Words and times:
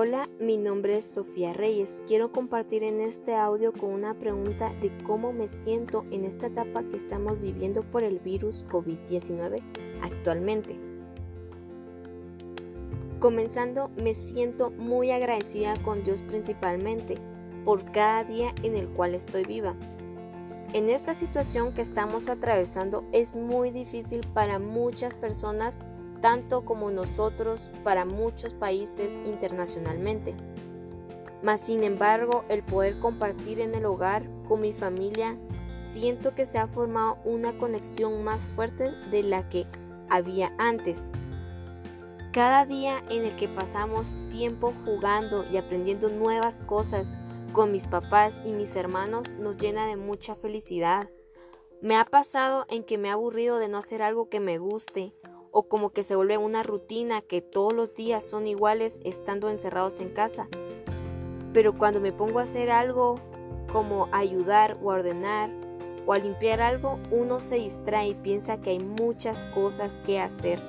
Hola, 0.00 0.28
mi 0.38 0.56
nombre 0.56 0.98
es 0.98 1.06
Sofía 1.06 1.52
Reyes. 1.54 2.02
Quiero 2.06 2.30
compartir 2.30 2.84
en 2.84 3.00
este 3.00 3.34
audio 3.34 3.72
con 3.72 3.90
una 3.90 4.16
pregunta 4.16 4.72
de 4.80 4.96
cómo 4.98 5.32
me 5.32 5.48
siento 5.48 6.06
en 6.12 6.22
esta 6.22 6.46
etapa 6.46 6.84
que 6.84 6.96
estamos 6.96 7.40
viviendo 7.40 7.82
por 7.82 8.04
el 8.04 8.20
virus 8.20 8.64
COVID-19 8.68 9.60
actualmente. 10.00 10.78
Comenzando, 13.18 13.90
me 14.00 14.14
siento 14.14 14.70
muy 14.70 15.10
agradecida 15.10 15.74
con 15.82 16.04
Dios 16.04 16.22
principalmente 16.22 17.16
por 17.64 17.84
cada 17.90 18.22
día 18.22 18.54
en 18.62 18.76
el 18.76 18.88
cual 18.92 19.16
estoy 19.16 19.46
viva. 19.46 19.74
En 20.74 20.90
esta 20.90 21.12
situación 21.12 21.74
que 21.74 21.82
estamos 21.82 22.28
atravesando 22.28 23.04
es 23.10 23.34
muy 23.34 23.72
difícil 23.72 24.24
para 24.32 24.60
muchas 24.60 25.16
personas 25.16 25.80
tanto 26.20 26.64
como 26.64 26.90
nosotros 26.90 27.70
para 27.84 28.04
muchos 28.04 28.54
países 28.54 29.20
internacionalmente. 29.24 30.34
Mas 31.42 31.60
sin 31.60 31.84
embargo, 31.84 32.44
el 32.48 32.62
poder 32.64 32.98
compartir 32.98 33.60
en 33.60 33.74
el 33.74 33.84
hogar 33.84 34.28
con 34.48 34.60
mi 34.60 34.72
familia, 34.72 35.38
siento 35.78 36.34
que 36.34 36.44
se 36.44 36.58
ha 36.58 36.66
formado 36.66 37.18
una 37.24 37.56
conexión 37.58 38.24
más 38.24 38.48
fuerte 38.48 38.90
de 39.10 39.22
la 39.22 39.48
que 39.48 39.66
había 40.10 40.52
antes. 40.58 41.12
Cada 42.32 42.66
día 42.66 43.02
en 43.08 43.24
el 43.24 43.36
que 43.36 43.48
pasamos 43.48 44.14
tiempo 44.30 44.74
jugando 44.84 45.44
y 45.50 45.56
aprendiendo 45.56 46.08
nuevas 46.08 46.62
cosas 46.62 47.14
con 47.52 47.72
mis 47.72 47.86
papás 47.86 48.40
y 48.44 48.52
mis 48.52 48.76
hermanos 48.76 49.30
nos 49.38 49.56
llena 49.56 49.86
de 49.86 49.96
mucha 49.96 50.34
felicidad. 50.34 51.08
Me 51.80 51.96
ha 51.96 52.04
pasado 52.04 52.66
en 52.68 52.84
que 52.84 52.98
me 52.98 53.08
ha 53.08 53.14
aburrido 53.14 53.58
de 53.58 53.68
no 53.68 53.78
hacer 53.78 54.02
algo 54.02 54.28
que 54.28 54.40
me 54.40 54.58
guste 54.58 55.14
o 55.50 55.68
como 55.68 55.90
que 55.90 56.02
se 56.02 56.16
vuelve 56.16 56.38
una 56.38 56.62
rutina 56.62 57.22
que 57.22 57.40
todos 57.40 57.72
los 57.72 57.94
días 57.94 58.24
son 58.24 58.46
iguales 58.46 59.00
estando 59.04 59.48
encerrados 59.48 60.00
en 60.00 60.10
casa. 60.10 60.48
Pero 61.52 61.76
cuando 61.76 62.00
me 62.00 62.12
pongo 62.12 62.38
a 62.38 62.42
hacer 62.42 62.70
algo 62.70 63.16
como 63.72 64.08
ayudar 64.12 64.78
o 64.82 64.88
ordenar 64.88 65.50
o 66.06 66.12
a 66.12 66.18
limpiar 66.18 66.60
algo, 66.60 66.98
uno 67.10 67.40
se 67.40 67.56
distrae 67.56 68.08
y 68.08 68.14
piensa 68.14 68.60
que 68.60 68.70
hay 68.70 68.78
muchas 68.78 69.44
cosas 69.46 70.00
que 70.04 70.20
hacer. 70.20 70.62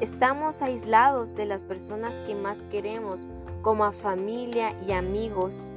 Estamos 0.00 0.62
aislados 0.62 1.34
de 1.34 1.44
las 1.44 1.64
personas 1.64 2.20
que 2.20 2.36
más 2.36 2.66
queremos, 2.66 3.26
como 3.62 3.84
a 3.84 3.90
familia 3.90 4.76
y 4.86 4.92
amigos. 4.92 5.68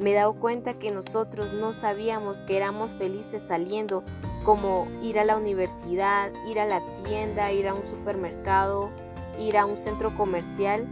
Me 0.00 0.10
he 0.10 0.14
dado 0.14 0.34
cuenta 0.34 0.78
que 0.78 0.90
nosotros 0.90 1.52
no 1.52 1.72
sabíamos 1.72 2.42
que 2.42 2.56
éramos 2.56 2.94
felices 2.94 3.42
saliendo 3.42 4.02
como 4.44 4.86
ir 5.02 5.18
a 5.18 5.24
la 5.24 5.36
universidad, 5.36 6.32
ir 6.46 6.60
a 6.60 6.66
la 6.66 6.80
tienda, 6.94 7.52
ir 7.52 7.68
a 7.68 7.74
un 7.74 7.86
supermercado, 7.86 8.90
ir 9.38 9.56
a 9.56 9.66
un 9.66 9.76
centro 9.76 10.16
comercial 10.16 10.88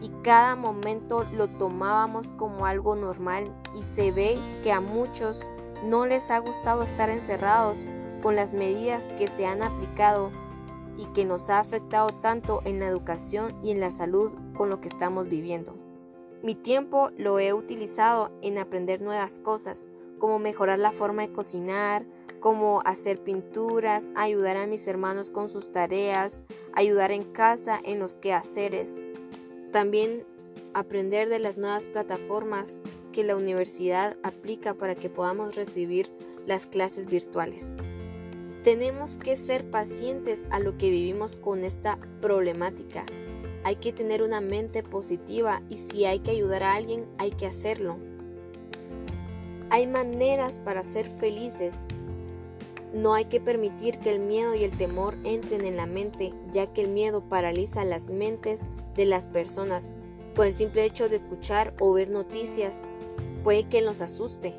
y 0.00 0.08
cada 0.22 0.56
momento 0.56 1.24
lo 1.32 1.46
tomábamos 1.46 2.34
como 2.34 2.66
algo 2.66 2.96
normal 2.96 3.54
y 3.74 3.82
se 3.82 4.12
ve 4.12 4.38
que 4.62 4.72
a 4.72 4.80
muchos 4.80 5.46
no 5.84 6.06
les 6.06 6.30
ha 6.30 6.38
gustado 6.38 6.82
estar 6.82 7.10
encerrados 7.10 7.86
con 8.22 8.36
las 8.36 8.54
medidas 8.54 9.04
que 9.18 9.28
se 9.28 9.46
han 9.46 9.62
aplicado 9.62 10.30
y 10.96 11.06
que 11.06 11.24
nos 11.24 11.48
ha 11.48 11.58
afectado 11.58 12.08
tanto 12.20 12.60
en 12.64 12.80
la 12.80 12.86
educación 12.86 13.56
y 13.62 13.70
en 13.70 13.80
la 13.80 13.90
salud 13.90 14.32
con 14.56 14.68
lo 14.68 14.80
que 14.80 14.88
estamos 14.88 15.28
viviendo. 15.28 15.74
Mi 16.42 16.54
tiempo 16.54 17.10
lo 17.16 17.38
he 17.38 17.52
utilizado 17.52 18.30
en 18.42 18.58
aprender 18.58 19.00
nuevas 19.00 19.38
cosas, 19.38 19.88
como 20.18 20.38
mejorar 20.38 20.78
la 20.78 20.92
forma 20.92 21.22
de 21.22 21.32
cocinar, 21.32 22.04
como 22.40 22.80
hacer 22.84 23.22
pinturas, 23.22 24.10
ayudar 24.14 24.56
a 24.56 24.66
mis 24.66 24.86
hermanos 24.88 25.30
con 25.30 25.48
sus 25.48 25.70
tareas, 25.70 26.42
ayudar 26.72 27.12
en 27.12 27.24
casa 27.24 27.78
en 27.84 27.98
los 27.98 28.18
quehaceres. 28.18 29.00
También 29.70 30.24
aprender 30.74 31.28
de 31.28 31.38
las 31.38 31.58
nuevas 31.58 31.86
plataformas 31.86 32.82
que 33.12 33.24
la 33.24 33.36
universidad 33.36 34.16
aplica 34.22 34.74
para 34.74 34.94
que 34.94 35.10
podamos 35.10 35.56
recibir 35.56 36.10
las 36.46 36.66
clases 36.66 37.06
virtuales. 37.06 37.76
Tenemos 38.62 39.16
que 39.16 39.36
ser 39.36 39.70
pacientes 39.70 40.46
a 40.50 40.60
lo 40.60 40.76
que 40.76 40.90
vivimos 40.90 41.36
con 41.36 41.64
esta 41.64 41.98
problemática. 42.20 43.06
Hay 43.64 43.76
que 43.76 43.92
tener 43.92 44.22
una 44.22 44.40
mente 44.40 44.82
positiva 44.82 45.62
y 45.68 45.76
si 45.76 46.04
hay 46.04 46.20
que 46.20 46.32
ayudar 46.32 46.62
a 46.62 46.74
alguien, 46.74 47.06
hay 47.18 47.30
que 47.30 47.46
hacerlo. 47.46 47.96
Hay 49.70 49.86
maneras 49.86 50.60
para 50.64 50.82
ser 50.82 51.06
felices, 51.06 51.88
no 52.92 53.14
hay 53.14 53.26
que 53.26 53.40
permitir 53.40 53.98
que 53.98 54.12
el 54.12 54.20
miedo 54.20 54.54
y 54.54 54.64
el 54.64 54.76
temor 54.76 55.16
entren 55.24 55.64
en 55.64 55.76
la 55.76 55.86
mente, 55.86 56.32
ya 56.50 56.66
que 56.72 56.82
el 56.82 56.88
miedo 56.88 57.22
paraliza 57.28 57.84
las 57.84 58.08
mentes 58.08 58.66
de 58.96 59.06
las 59.06 59.28
personas. 59.28 59.88
Por 60.34 60.46
el 60.46 60.52
simple 60.52 60.84
hecho 60.84 61.08
de 61.08 61.16
escuchar 61.16 61.74
o 61.80 61.92
ver 61.92 62.10
noticias, 62.10 62.86
puede 63.42 63.64
que 63.64 63.82
los 63.82 64.00
asuste, 64.00 64.54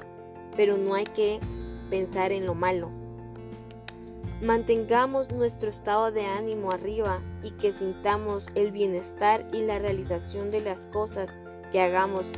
pero 0.55 0.77
no 0.77 0.93
hay 0.93 1.05
que 1.05 1.39
pensar 1.89 2.31
en 2.31 2.45
lo 2.45 2.55
malo. 2.55 2.89
Mantengamos 4.41 5.31
nuestro 5.31 5.69
estado 5.69 6.11
de 6.11 6.25
ánimo 6.25 6.71
arriba 6.71 7.21
y 7.43 7.51
que 7.51 7.71
sintamos 7.71 8.47
el 8.55 8.71
bienestar 8.71 9.47
y 9.53 9.61
la 9.61 9.77
realización 9.77 10.49
de 10.49 10.61
las 10.61 10.87
cosas 10.87 11.37
que 11.71 11.79
hagamos 11.79 12.31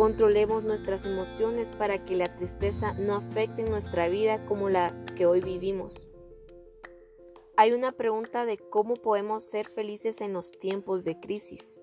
Controlemos 0.00 0.64
nuestras 0.64 1.04
emociones 1.04 1.72
para 1.72 2.02
que 2.02 2.16
la 2.16 2.34
tristeza 2.34 2.94
no 2.94 3.16
afecte 3.16 3.64
nuestra 3.64 4.08
vida 4.08 4.42
como 4.46 4.70
la 4.70 4.94
hoy 5.26 5.40
vivimos. 5.40 6.08
Hay 7.56 7.72
una 7.72 7.92
pregunta 7.92 8.46
de 8.46 8.56
cómo 8.56 8.96
podemos 8.96 9.42
ser 9.44 9.66
felices 9.66 10.20
en 10.20 10.32
los 10.32 10.50
tiempos 10.52 11.04
de 11.04 11.20
crisis. 11.20 11.78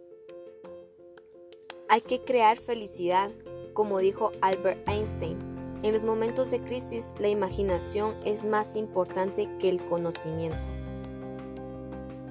Hay 1.90 2.02
que 2.02 2.24
crear 2.24 2.58
felicidad, 2.58 3.32
como 3.74 4.00
dijo 4.00 4.32
Albert 4.42 4.88
Einstein. 4.90 5.38
En 5.84 5.94
los 5.94 6.04
momentos 6.04 6.50
de 6.50 6.62
crisis, 6.62 7.14
la 7.20 7.30
imaginación 7.30 8.16
es 8.26 8.44
más 8.44 8.76
importante 8.76 9.48
que 9.60 9.70
el 9.70 9.86
conocimiento. 9.86 10.68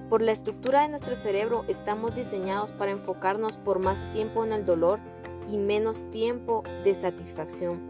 Por 0.08 0.22
la 0.22 0.32
estructura 0.32 0.82
de 0.82 0.88
nuestro 0.88 1.14
cerebro 1.16 1.64
estamos 1.68 2.14
diseñados 2.14 2.72
para 2.72 2.90
enfocarnos 2.90 3.56
por 3.56 3.78
más 3.78 4.08
tiempo 4.10 4.44
en 4.44 4.52
el 4.52 4.64
dolor 4.64 5.00
y 5.48 5.56
menos 5.56 6.08
tiempo 6.10 6.62
de 6.84 6.94
satisfacción. 6.94 7.80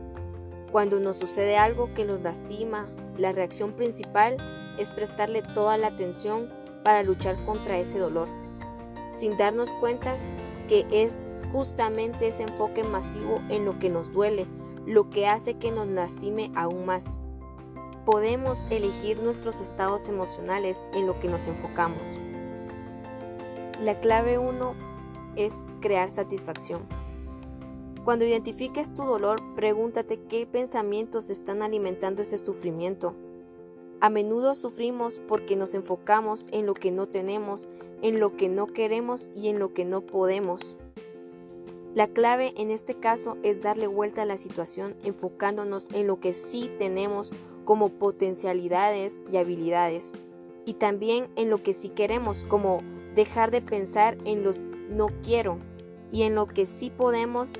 Cuando 0.73 1.01
nos 1.01 1.17
sucede 1.17 1.57
algo 1.57 1.93
que 1.95 2.05
nos 2.05 2.21
lastima, 2.21 2.87
la 3.19 3.33
reacción 3.33 3.73
principal 3.73 4.37
es 4.79 4.91
prestarle 4.91 5.43
toda 5.43 5.79
la 5.79 5.89
atención 5.89 6.49
para 6.83 7.03
luchar 7.03 7.43
contra 7.45 7.79
ese 7.79 7.99
dolor, 7.99 8.29
sin 9.13 9.37
darnos 9.37 9.73
cuenta 9.75 10.17
que 10.69 10.87
es 10.91 11.17
justamente 11.53 12.29
ese 12.29 12.43
enfoque 12.43 12.85
masivo 12.85 13.41
en 13.49 13.65
lo 13.65 13.79
que 13.79 13.89
nos 13.89 14.13
duele, 14.13 14.47
lo 14.85 15.11
que 15.11 15.27
hace 15.27 15.55
que 15.55 15.71
nos 15.71 15.87
lastime 15.89 16.51
aún 16.55 16.87
más. 16.87 17.19
Podemos 18.05 18.67
elegir 18.71 19.21
nuestros 19.21 19.61
estados 19.61 20.09
emocionales 20.09 20.87
en 20.95 21.07
lo 21.07 21.19
que 21.19 21.29
nos 21.29 21.49
enfocamos. 21.49 22.19
La 23.83 23.99
clave 24.01 24.39
1 24.39 24.75
es 25.37 25.69
crear 25.81 26.09
satisfacción. 26.09 26.83
Cuando 28.07 28.25
identifiques 28.25 28.95
tu 28.95 29.03
dolor, 29.03 29.43
pregúntate 29.57 30.21
qué 30.29 30.47
pensamientos 30.47 31.29
están 31.29 31.61
alimentando 31.61 32.23
ese 32.23 32.39
sufrimiento. 32.39 33.17
A 34.01 34.11
menudo 34.11 34.55
sufrimos 34.55 35.21
porque 35.27 35.57
nos 35.57 35.75
enfocamos 35.75 36.47
en 36.53 36.67
lo 36.67 36.75
que 36.75 36.93
no 36.93 37.09
tenemos, 37.09 37.67
en 38.03 38.21
lo 38.21 38.37
que 38.37 38.49
no 38.49 38.69
queremos 38.69 39.29
y 39.35 39.49
en 39.49 39.59
lo 39.59 39.75
que 39.75 39.85
no 39.85 40.03
podemos. 40.03 40.79
La 41.97 42.07
clave 42.07 42.55
en 42.57 42.71
este 42.71 42.95
caso 42.95 43.39
es 43.43 43.61
darle 43.61 43.89
vuelta 43.89 44.23
a 44.23 44.27
la 44.27 44.39
situación 44.39 44.95
enfocándonos 45.03 45.89
en 45.93 46.07
lo 46.07 46.21
que 46.21 46.33
sí 46.33 46.71
tenemos 46.79 47.33
como 47.65 47.89
potencialidades 47.89 49.25
y 49.33 49.39
habilidades 49.39 50.13
y 50.65 50.75
también 50.75 51.27
en 51.35 51.51
lo 51.51 51.61
que 51.61 51.73
sí 51.73 51.89
queremos 51.89 52.45
como 52.45 52.85
dejar 53.17 53.51
de 53.51 53.63
pensar 53.63 54.17
en 54.25 54.45
los 54.45 54.63
no 54.91 55.09
quiero 55.25 55.59
y 56.13 56.23
en 56.23 56.37
lo 56.37 56.47
que 56.47 56.67
sí 56.67 56.91
podemos 56.91 57.55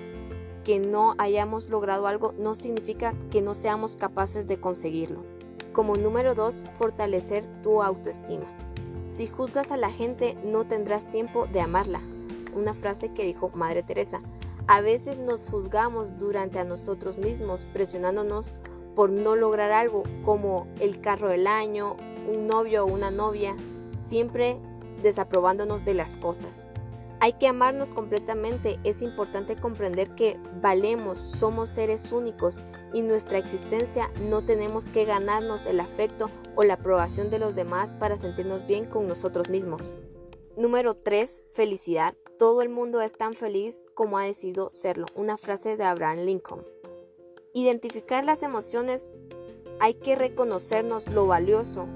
que 0.67 0.81
no 0.81 1.15
hayamos 1.19 1.71
logrado 1.71 2.09
algo 2.09 2.35
no 2.39 2.57
significa 2.57 3.15
que 3.31 3.41
no 3.41 3.55
seamos 3.55 3.95
capaces 3.95 4.49
de 4.49 4.59
conseguirlo. 4.59 5.23
Como 5.73 5.97
número 5.97 6.35
2, 6.35 6.65
fortalecer 6.73 7.45
tu 7.63 7.85
autoestima. 7.85 8.47
Si 9.13 9.29
juzgas 9.29 9.71
a 9.71 9.77
la 9.77 9.91
gente, 9.91 10.37
no 10.43 10.65
tendrás 10.65 11.09
tiempo 11.09 11.47
de 11.47 11.61
amarla. 11.61 12.01
Una 12.53 12.75
frase 12.75 13.13
que 13.13 13.23
dijo 13.23 13.53
Madre 13.55 13.85
Teresa. 13.85 14.19
A 14.67 14.81
veces 14.81 15.19
nos 15.19 15.49
juzgamos 15.49 16.19
durante 16.19 16.59
a 16.59 16.65
nosotros 16.65 17.17
mismos, 17.17 17.69
presionándonos 17.73 18.55
por 18.97 19.11
no 19.11 19.37
lograr 19.37 19.71
algo 19.71 20.03
como 20.25 20.67
el 20.81 21.01
carro 21.01 21.29
del 21.29 21.47
año, 21.47 21.97
un 22.29 22.49
novio 22.49 22.83
o 22.83 22.89
una 22.89 23.13
novia, 23.13 23.55
siempre 24.01 24.59
desaprobándonos 25.01 25.85
de 25.85 25.95
las 25.95 26.17
cosas. 26.17 26.67
Hay 27.21 27.33
que 27.35 27.49
amarnos 27.49 27.93
completamente, 27.93 28.79
es 28.85 29.01
importante 29.01 29.57
comprender 29.57 30.15
que 30.15 30.39
valemos, 30.61 31.19
somos 31.19 31.71
seres 31.71 32.13
únicos 32.13 32.59
y 32.93 33.03
nuestra 33.03 33.39
existencia 33.39 34.11
no 34.29 34.45
tenemos 34.45 34.89
que 34.91 35.05
ganarnos 35.05 35.67
el 35.67 35.81
afecto 35.81 36.31
o 36.57 36.65
la 36.65 36.75
aprobación 36.75 37.31
de 37.31 37.39
los 37.39 37.55
demás 37.55 37.95
para 37.99 38.17
sentirnos 38.17 38.67
bien 38.67 38.85
con 38.85 39.09
nosotros 39.09 39.49
mismos. 39.49 39.91
Número 40.57 40.95
3. 40.95 41.45
Felicidad. 41.53 42.15
Todo 42.39 42.63
el 42.63 42.71
mundo 42.71 43.01
es 43.01 43.13
tan 43.13 43.35
feliz 43.35 43.87
como 43.95 44.17
ha 44.17 44.25
decidido 44.25 44.71
serlo. 44.71 45.07
Una 45.15 45.37
frase 45.37 45.77
de 45.77 45.85
Abraham 45.85 46.21
Lincoln. 46.21 46.65
Identificar 47.53 48.25
las 48.25 48.43
emociones. 48.43 49.13
Hay 49.81 49.95
que 49.95 50.17
reconocernos 50.17 51.09
lo 51.09 51.27
valioso. 51.27 51.87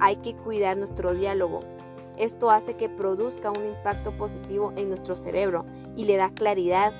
Hay 0.00 0.16
que 0.16 0.34
cuidar 0.34 0.78
nuestro 0.78 1.12
diálogo. 1.12 1.75
Esto 2.16 2.50
hace 2.50 2.76
que 2.76 2.88
produzca 2.88 3.50
un 3.50 3.64
impacto 3.64 4.16
positivo 4.16 4.72
en 4.76 4.88
nuestro 4.88 5.14
cerebro 5.14 5.66
y 5.96 6.04
le 6.04 6.16
da 6.16 6.30
claridad, 6.30 6.92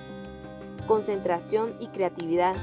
concentración 0.87 1.75
y 1.81 1.89
creatividad. 1.89 2.55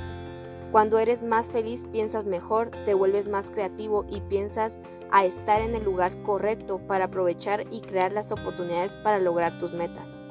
Cuando 0.72 1.00
eres 1.00 1.24
más 1.24 1.52
feliz 1.52 1.86
piensas 1.92 2.28
mejor, 2.28 2.72
te 2.86 2.94
vuelves 2.94 3.28
más 3.28 3.50
creativo 3.50 4.06
y 4.10 4.22
piensas 4.22 4.78
a 5.12 5.26
estar 5.26 5.62
en 5.62 5.76
el 5.76 5.84
lugar 5.84 6.22
correcto 6.24 6.80
para 6.80 7.06
aprovechar 7.06 7.66
y 7.72 7.82
crear 7.82 8.12
las 8.12 8.32
oportunidades 8.32 8.96
para 8.98 9.20
lograr 9.20 9.58
tus 9.60 9.74
metas. 9.74 10.22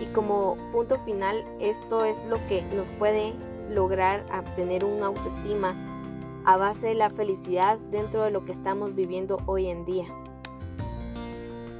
Y 0.00 0.06
como 0.06 0.56
punto 0.70 0.98
final, 0.98 1.44
esto 1.58 2.04
es 2.04 2.24
lo 2.26 2.36
que 2.46 2.62
nos 2.74 2.92
puede 2.92 3.34
lograr 3.68 4.24
obtener 4.38 4.84
una 4.84 5.06
autoestima 5.06 5.74
a 6.44 6.56
base 6.56 6.88
de 6.88 6.94
la 6.94 7.10
felicidad 7.10 7.78
dentro 7.90 8.22
de 8.22 8.30
lo 8.30 8.44
que 8.44 8.52
estamos 8.52 8.94
viviendo 8.94 9.38
hoy 9.46 9.66
en 9.66 9.84
día. 9.84 10.06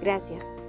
Gracias. 0.01 0.61